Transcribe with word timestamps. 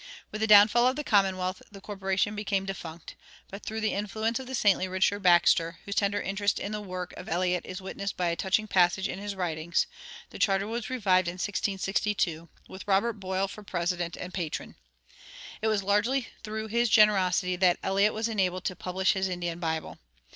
With 0.31 0.41
the 0.41 0.47
downfall 0.47 0.87
of 0.87 0.95
the 0.95 1.03
Commonwealth 1.03 1.61
the 1.71 1.79
corporation 1.79 2.35
became 2.35 2.65
defunct; 2.65 3.15
but 3.51 3.63
through 3.63 3.81
the 3.81 3.93
influence 3.93 4.39
of 4.39 4.47
the 4.47 4.55
saintly 4.55 4.87
Richard 4.87 5.19
Baxter, 5.21 5.77
whose 5.85 5.93
tender 5.93 6.19
interest 6.19 6.57
in 6.59 6.71
the 6.71 6.81
work 6.81 7.13
of 7.17 7.29
Eliot 7.29 7.67
is 7.67 7.83
witnessed 7.83 8.17
by 8.17 8.29
a 8.29 8.35
touching 8.35 8.67
passage 8.67 9.07
in 9.07 9.19
his 9.19 9.35
writings, 9.35 9.85
the 10.31 10.39
charter 10.39 10.65
was 10.65 10.89
revived 10.89 11.27
in 11.27 11.33
1662, 11.33 12.49
with 12.67 12.87
Robert 12.87 13.19
Boyle 13.19 13.47
for 13.47 13.61
president 13.61 14.17
and 14.17 14.33
patron. 14.33 14.73
It 15.61 15.67
was 15.67 15.83
largely 15.83 16.29
through 16.43 16.69
his 16.69 16.89
generosity 16.89 17.55
that 17.57 17.77
Eliot 17.83 18.15
was 18.15 18.27
enabled 18.27 18.63
to 18.65 18.75
publish 18.75 19.13
his 19.13 19.29
Indian 19.29 19.59
Bible. 19.59 19.99